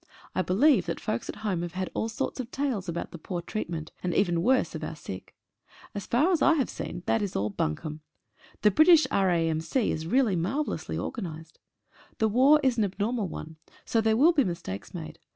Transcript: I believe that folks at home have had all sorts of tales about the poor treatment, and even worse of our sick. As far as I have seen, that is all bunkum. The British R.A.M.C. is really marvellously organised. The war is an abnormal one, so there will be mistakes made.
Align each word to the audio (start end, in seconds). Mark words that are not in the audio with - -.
I 0.33 0.41
believe 0.41 0.87
that 0.87 0.99
folks 0.99 1.29
at 1.29 1.35
home 1.45 1.61
have 1.61 1.73
had 1.73 1.91
all 1.93 2.09
sorts 2.09 2.39
of 2.39 2.49
tales 2.49 2.89
about 2.89 3.11
the 3.11 3.19
poor 3.19 3.39
treatment, 3.39 3.91
and 4.01 4.15
even 4.15 4.41
worse 4.41 4.73
of 4.73 4.83
our 4.83 4.95
sick. 4.95 5.35
As 5.93 6.07
far 6.07 6.31
as 6.31 6.41
I 6.41 6.53
have 6.55 6.71
seen, 6.71 7.03
that 7.05 7.21
is 7.21 7.35
all 7.35 7.51
bunkum. 7.51 7.99
The 8.63 8.71
British 8.71 9.05
R.A.M.C. 9.11 9.91
is 9.91 10.07
really 10.07 10.35
marvellously 10.35 10.97
organised. 10.97 11.59
The 12.17 12.27
war 12.29 12.59
is 12.63 12.79
an 12.79 12.83
abnormal 12.83 13.27
one, 13.27 13.57
so 13.85 14.01
there 14.01 14.17
will 14.17 14.31
be 14.33 14.43
mistakes 14.43 14.91
made. 14.95 15.19